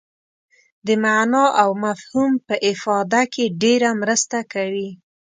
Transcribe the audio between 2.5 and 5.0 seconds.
افاده کې ډېره مرسته کوي.